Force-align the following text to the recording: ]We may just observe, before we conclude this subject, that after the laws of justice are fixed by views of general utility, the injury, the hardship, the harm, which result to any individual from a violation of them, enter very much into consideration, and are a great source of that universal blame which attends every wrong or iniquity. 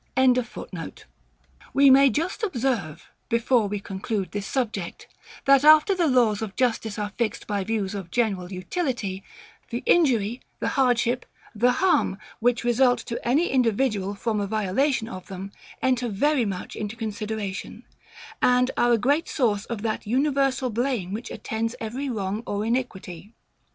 ]We 1.75 1.91
may 1.91 2.09
just 2.09 2.41
observe, 2.41 3.11
before 3.29 3.67
we 3.67 3.79
conclude 3.79 4.31
this 4.31 4.47
subject, 4.47 5.07
that 5.45 5.63
after 5.63 5.93
the 5.93 6.07
laws 6.07 6.41
of 6.41 6.55
justice 6.55 6.97
are 6.97 7.11
fixed 7.19 7.45
by 7.45 7.63
views 7.63 7.93
of 7.93 8.09
general 8.09 8.51
utility, 8.51 9.23
the 9.69 9.83
injury, 9.85 10.41
the 10.59 10.69
hardship, 10.69 11.27
the 11.53 11.73
harm, 11.73 12.17
which 12.39 12.63
result 12.63 12.97
to 13.01 13.27
any 13.27 13.49
individual 13.49 14.15
from 14.15 14.39
a 14.39 14.47
violation 14.47 15.07
of 15.07 15.27
them, 15.27 15.51
enter 15.83 16.07
very 16.09 16.45
much 16.45 16.75
into 16.75 16.95
consideration, 16.95 17.83
and 18.41 18.71
are 18.75 18.93
a 18.93 18.97
great 18.97 19.29
source 19.29 19.65
of 19.65 19.83
that 19.83 20.07
universal 20.07 20.71
blame 20.71 21.13
which 21.13 21.29
attends 21.29 21.75
every 21.79 22.09
wrong 22.09 22.41
or 22.47 22.65
iniquity. 22.65 23.33